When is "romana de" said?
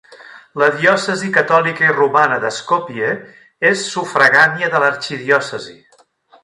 1.97-2.51